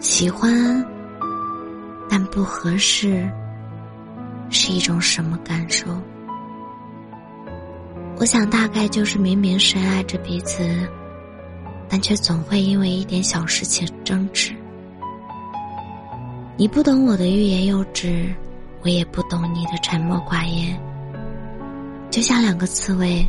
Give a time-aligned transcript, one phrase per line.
[0.00, 0.84] 喜欢，
[2.08, 3.28] 但不合适，
[4.48, 5.86] 是一种什么感受？
[8.16, 10.88] 我想大概就是明明深爱着彼此，
[11.88, 14.54] 但却总会因为一点小事情争执。
[16.56, 18.32] 你不懂我的欲言又止，
[18.82, 20.80] 我也不懂你的沉默寡言。
[22.08, 23.28] 就像两个刺猬，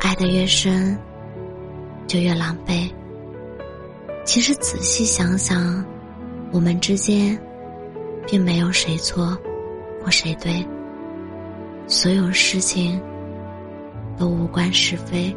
[0.00, 0.98] 爱得越深，
[2.06, 2.90] 就越狼狈。
[4.26, 5.82] 其实仔细想想，
[6.52, 7.40] 我们之间
[8.26, 9.38] 并没有谁错
[10.02, 10.66] 或谁对，
[11.86, 13.00] 所有事情
[14.18, 15.34] 都无关是非，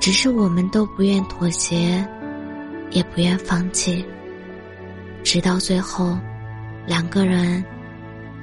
[0.00, 2.06] 只是我们都不愿妥协，
[2.92, 4.06] 也不愿放弃，
[5.24, 6.16] 直到最后，
[6.86, 7.62] 两个人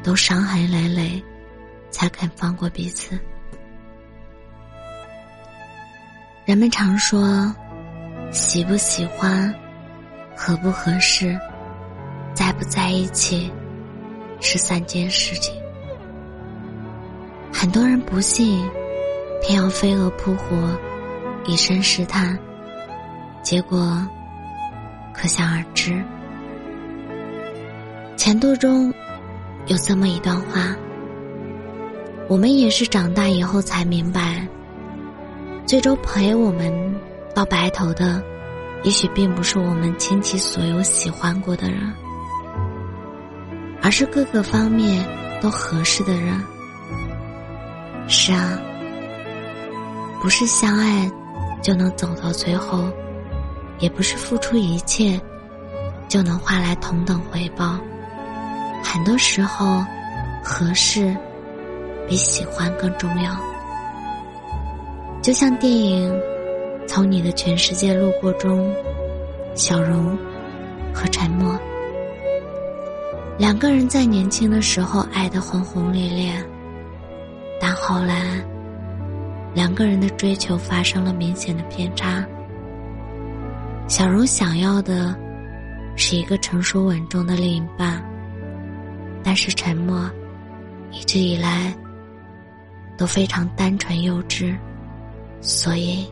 [0.03, 1.23] 都伤痕累累，
[1.89, 3.17] 才肯放过彼此。
[6.45, 7.51] 人们常说。
[8.31, 9.53] 喜不喜欢，
[10.35, 11.39] 合不合适，
[12.33, 13.51] 在不在一起，
[14.39, 15.55] 是三件事情。
[17.51, 18.63] 很多人不信，
[19.41, 20.77] 偏要飞蛾扑火，
[21.45, 22.37] 以身试探，
[23.41, 24.05] 结果
[25.13, 26.03] 可想而知。
[28.15, 28.93] 前度中
[29.67, 30.75] 有这么一段话：
[32.27, 34.45] 我们也是长大以后才明白，
[35.65, 36.95] 最终陪我们。
[37.37, 38.19] 到白头的，
[38.81, 41.93] 也许并不是我们倾其所有喜欢过的人，
[43.79, 45.07] 而是各个方面
[45.39, 46.33] 都合适的人。
[48.07, 48.59] 是啊，
[50.19, 51.07] 不是相爱
[51.61, 52.91] 就能走到最后，
[53.77, 55.21] 也不是付出一切
[56.07, 57.77] 就能换来同等回报。
[58.83, 59.85] 很多时候，
[60.43, 61.15] 合适
[62.07, 63.37] 比喜欢更重要。
[65.21, 66.19] 就像电影。
[66.87, 68.73] 从你的全世界路过中，
[69.53, 70.17] 小荣
[70.93, 71.55] 和沉默
[73.37, 76.31] 两个人在年轻的时候爱得轰轰烈烈，
[77.61, 78.43] 但后来
[79.53, 82.25] 两个人的追求发生了明显的偏差。
[83.87, 85.15] 小荣想要的
[85.95, 88.03] 是一个成熟稳重的另一半，
[89.23, 90.09] 但是沉默
[90.91, 91.71] 一直以来
[92.97, 94.55] 都非常单纯幼稚，
[95.41, 96.11] 所以。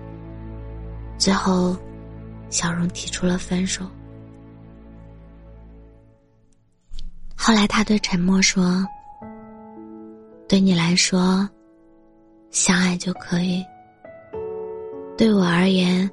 [1.17, 1.75] 最后，
[2.49, 3.85] 小荣提出了分手。
[7.35, 8.85] 后来，他对沉默说
[10.49, 11.47] ：“对你来说，
[12.51, 13.63] 相爱就可以；
[15.17, 16.09] 对我而言，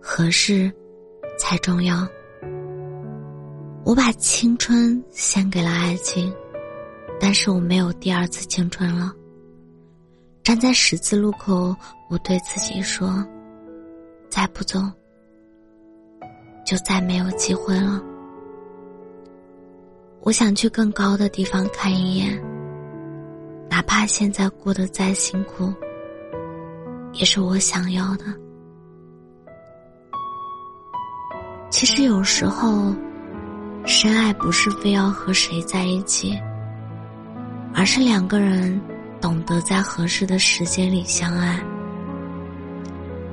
[0.00, 0.72] 合适
[1.38, 2.06] 才重要。
[3.84, 6.32] 我把青春献给了爱情，
[7.18, 9.12] 但是我没有第二次青春了。
[10.42, 11.74] 站在十字路口，
[12.08, 13.26] 我对自己说。”
[14.30, 14.78] 再不走，
[16.64, 18.00] 就再没有机会了。
[20.22, 22.40] 我想去更高的地方看一眼，
[23.68, 25.72] 哪怕现在过得再辛苦，
[27.12, 28.24] 也是我想要的。
[31.70, 32.94] 其实有时候，
[33.84, 36.38] 深爱不是非要和谁在一起，
[37.74, 38.80] 而是两个人
[39.20, 41.58] 懂得在合适的时间里相爱。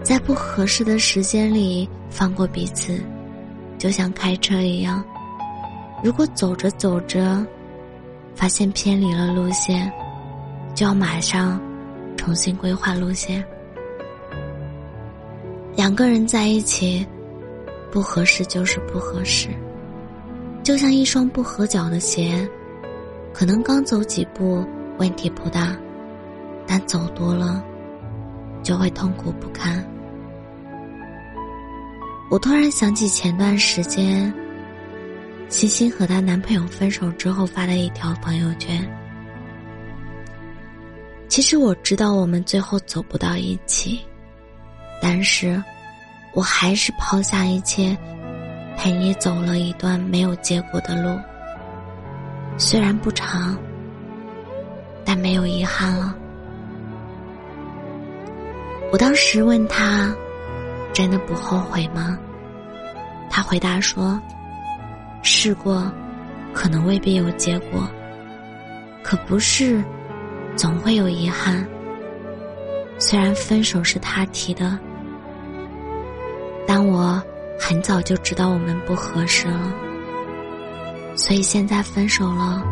[0.08, 2.98] 在不合适的时间里放过彼此，
[3.78, 5.04] 就像开车一样。
[6.02, 7.46] 如果走着走着，
[8.34, 9.92] 发现偏离了路线，
[10.74, 11.60] 就要马上
[12.16, 13.44] 重新规划路线。
[15.76, 17.06] 两个人在一起，
[17.92, 19.50] 不合适就是不合适，
[20.64, 22.48] 就像一双不合脚的鞋，
[23.34, 24.66] 可能刚走几步
[25.00, 25.78] 问题不大，
[26.66, 27.62] 但走多了，
[28.64, 29.86] 就会痛苦不堪。
[32.30, 34.34] 我突然想起前段时间，
[35.48, 38.86] 欣欣和她男朋友分手之后发的一条朋友圈。
[41.30, 44.02] 其实我知道我们最后走不到一起，
[45.02, 45.62] 但是，
[46.34, 47.98] 我还是抛下一切，
[48.76, 51.18] 陪你走了一段没有结果的路。
[52.58, 53.58] 虽然不长，
[55.06, 56.14] 但没有遗憾了。
[58.92, 60.14] 我当时问他。
[60.98, 62.18] 真的不后悔吗？
[63.30, 64.20] 他回答说
[65.22, 65.92] ：“试过，
[66.56, 67.88] 可能未必有结果，
[69.04, 69.84] 可不是，
[70.56, 71.64] 总会有遗憾。
[72.98, 74.76] 虽然分手是他提的，
[76.66, 77.22] 但我
[77.60, 79.72] 很早就知道我们不合适了，
[81.16, 82.64] 所以现在分手了，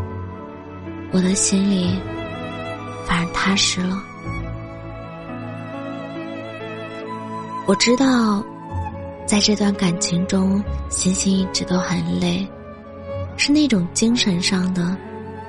[1.12, 2.01] 我的心里
[3.06, 4.01] 反而踏实了。
[7.66, 8.44] 我知道。”
[9.26, 12.48] 在这段感情中，星星一直都很累，
[13.38, 14.96] 是那种精神上的、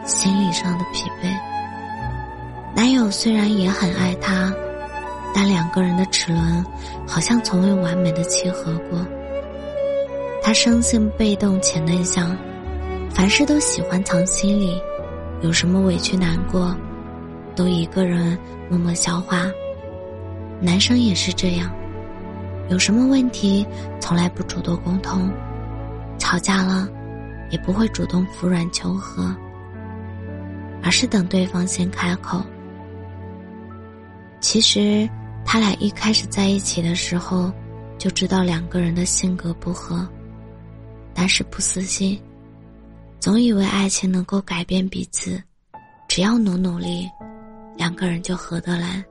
[0.07, 1.31] 心理上的疲惫。
[2.75, 4.51] 男友虽然也很爱她，
[5.35, 6.65] 但两个人的齿轮
[7.07, 9.07] 好像从未完美的契合过。
[10.43, 12.35] 他生性被动且内向，
[13.11, 14.81] 凡事都喜欢藏心里，
[15.43, 16.75] 有什么委屈难过，
[17.55, 18.39] 都一个人
[18.71, 19.43] 默默消化。
[20.63, 21.71] 男生也是这样。
[22.69, 23.65] 有什么问题，
[24.01, 25.31] 从来不主动沟通，
[26.19, 26.89] 吵架了，
[27.49, 29.33] 也不会主动服软求和，
[30.83, 32.43] 而是等对方先开口。
[34.41, 35.09] 其实，
[35.45, 37.53] 他俩一开始在一起的时候，
[37.99, 40.05] 就知道两个人的性格不合，
[41.15, 42.21] 但是不死心，
[43.21, 45.41] 总以为爱情能够改变彼此，
[46.09, 47.09] 只要努努力，
[47.77, 49.05] 两个人就合得来。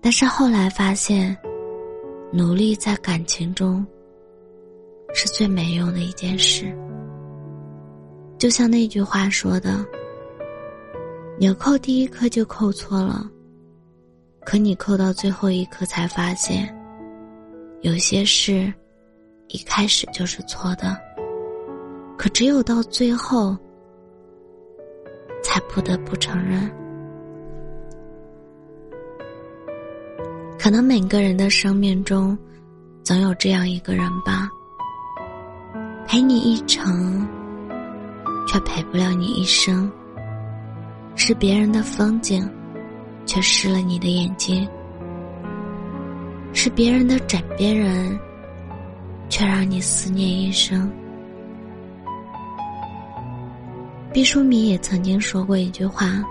[0.00, 1.36] 但是后来发现。
[2.30, 3.84] 努力在感情中
[5.14, 6.70] 是最没用的一件事，
[8.38, 9.84] 就像那句话说的
[11.40, 13.26] ：“纽扣第一颗就扣错了，
[14.44, 16.68] 可你扣到最后一颗才发现，
[17.80, 18.70] 有些事
[19.48, 20.96] 一开始就是错的，
[22.18, 23.56] 可只有到最后
[25.42, 26.70] 才不得不承认。”
[30.68, 32.36] 可能每个人的生命中，
[33.02, 34.50] 总有这样一个人吧，
[36.06, 37.26] 陪你一程，
[38.46, 39.90] 却陪不了你一生。
[41.16, 42.46] 是别人的风景，
[43.24, 44.68] 却湿了你的眼睛；
[46.52, 48.20] 是别人的枕边人，
[49.30, 50.92] 却让你思念一生。
[54.12, 56.22] 毕淑敏也曾经说过一句话：“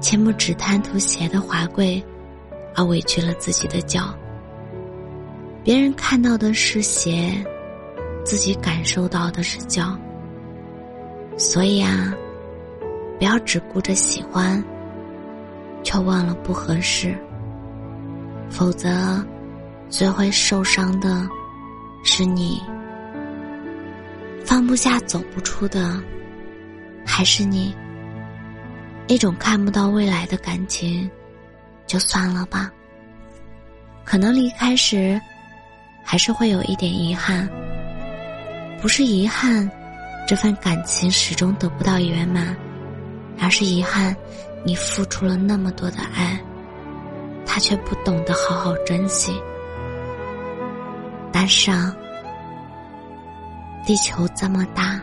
[0.00, 2.00] 切莫只贪图鞋的华贵。”
[2.78, 4.14] 而委屈了自己的脚。
[5.64, 7.44] 别人看到的是鞋，
[8.24, 9.98] 自己感受到的是脚。
[11.36, 12.14] 所以啊，
[13.18, 14.62] 不要只顾着喜欢，
[15.82, 17.18] 却忘了不合适。
[18.48, 18.88] 否则，
[19.88, 21.28] 最会受伤的
[22.04, 22.62] 是你。
[24.44, 26.00] 放不下、走不出的，
[27.04, 27.74] 还是你。
[29.08, 31.10] 那种看不到未来的感情。
[31.88, 32.70] 就算了吧。
[34.04, 35.20] 可能离开时，
[36.04, 37.48] 还是会有一点遗憾。
[38.80, 39.68] 不是遗憾，
[40.26, 42.56] 这份感情始终得不到圆满，
[43.40, 44.14] 而是遗憾，
[44.64, 46.38] 你付出了那么多的爱，
[47.44, 49.32] 他却不懂得好好珍惜。
[51.32, 51.94] 但是啊，
[53.84, 55.00] 地球这么大，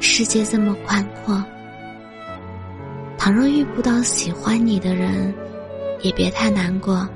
[0.00, 1.44] 世界这么宽阔，
[3.18, 5.34] 倘若遇不到喜欢你的人。
[6.02, 7.08] 也别太难过，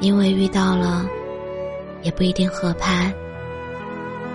[0.00, 1.06] 因为遇到了，
[2.02, 3.12] 也不一定合拍。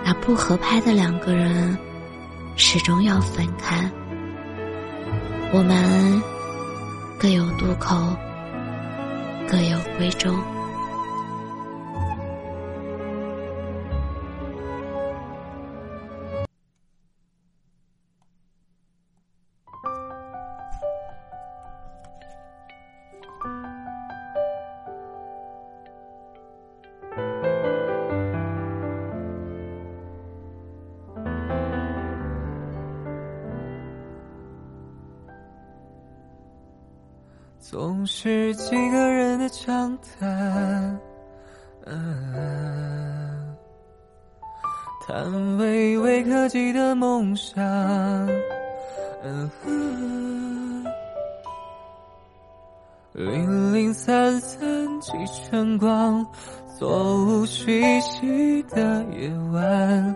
[0.04, 1.78] 而不合拍的两个人，
[2.56, 3.88] 始终要分开。
[5.52, 6.20] 我们
[7.18, 7.96] 各有渡口，
[9.48, 10.34] 各有归舟。
[37.72, 41.00] 总是几个人的长谈，
[45.08, 47.64] 谈微微可及的梦想，
[53.14, 56.26] 零零散散几晨光，
[56.78, 60.14] 座无虚席的夜晚，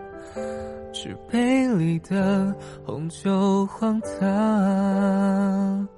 [0.93, 5.89] 纸杯里的红酒荒唐。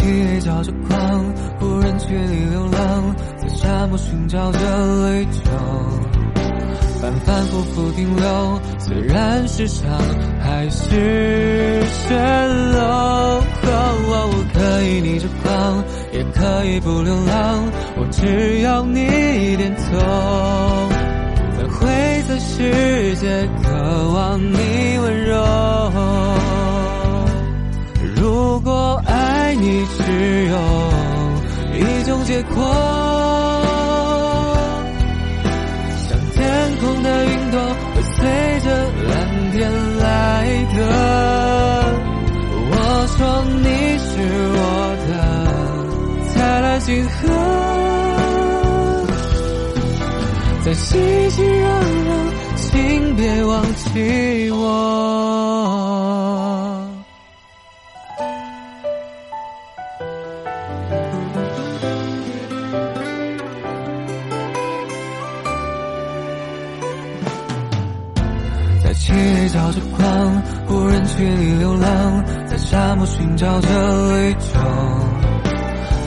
[0.00, 1.24] 漆黑照着光，
[1.60, 5.40] 无人区里流浪，在沙漠寻找着绿洲，
[7.00, 9.98] 反反复复停留，虽然时常
[10.40, 13.40] 还是蜃楼。
[14.12, 16.24] 我可以逆着光，也。
[16.32, 19.82] 可以不流浪，我只要你点头。
[21.58, 23.46] 在灰色世界，
[32.30, 32.54] 结果，
[36.06, 36.38] 像天
[36.80, 37.58] 空的云朵，
[37.92, 38.18] 会随
[38.60, 38.66] 着
[39.08, 39.12] 蓝
[39.50, 39.58] 天
[39.98, 40.06] 来
[40.76, 40.78] 的。
[42.70, 42.72] 我
[43.18, 43.18] 说
[43.58, 43.66] 你
[43.98, 44.08] 是
[44.54, 44.58] 我
[45.08, 45.12] 的
[46.32, 47.18] 灿烂星河，
[50.64, 50.86] 在熙
[51.30, 51.66] 熙攘
[52.06, 52.10] 攘，
[52.54, 55.89] 请别忘记我。
[72.50, 74.58] 在沙漠寻找着绿洲，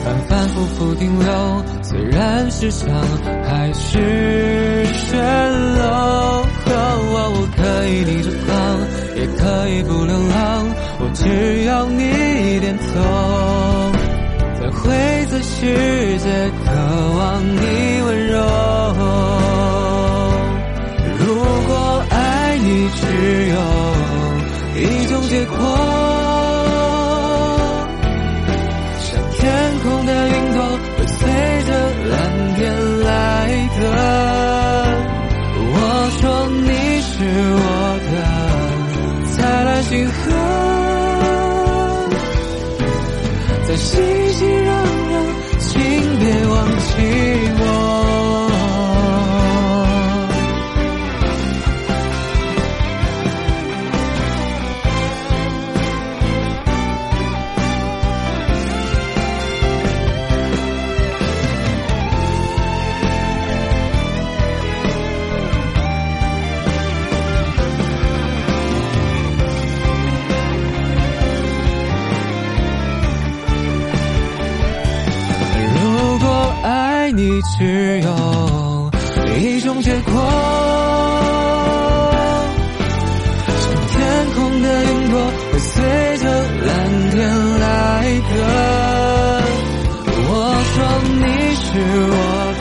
[0.04, 1.64] 反反复复停留。
[1.82, 2.86] 虽然时常
[3.48, 5.16] 还是蜃
[5.78, 6.44] 楼，
[7.16, 8.52] 我可以逆着光，
[9.16, 10.68] 也可以不流浪，
[11.00, 12.84] 我只要你点头。
[14.60, 14.82] 在灰
[15.30, 16.28] 色世界，
[16.62, 16.70] 渴
[17.16, 17.56] 望你
[18.04, 18.36] 温柔。
[21.20, 21.24] 如
[21.66, 22.68] 果爱你
[23.00, 23.02] 只
[23.48, 23.56] 有
[24.76, 25.56] 一种结果，
[37.16, 37.60] 是我
[38.10, 38.14] 的
[39.36, 40.14] 灿烂星河，
[43.68, 44.23] 在心
[77.56, 78.08] 只有
[79.38, 80.12] 一种结果，
[83.60, 83.94] 像天
[84.34, 85.14] 空的云朵，
[85.52, 85.72] 会随
[86.18, 86.22] 着
[86.66, 86.70] 蓝
[87.10, 87.14] 天
[87.60, 87.64] 来
[88.30, 88.32] 的。
[90.26, 90.30] 我
[90.72, 90.76] 说
[91.14, 91.22] 你
[91.54, 91.64] 是
[92.10, 92.16] 我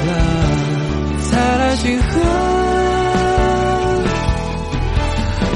[0.06, 0.08] 的
[1.24, 2.12] 灿烂星河，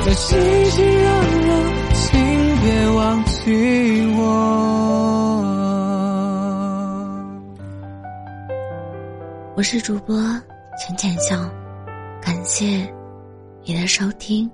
[0.05, 0.25] 在熙
[0.71, 1.05] 熙攘
[1.47, 1.49] 攘，
[1.93, 2.05] 请
[2.61, 3.35] 别忘记
[4.17, 4.21] 我。
[9.57, 10.15] 我是主播
[10.77, 11.35] 浅浅笑，
[12.21, 12.87] 感谢
[13.63, 14.47] 你的收听。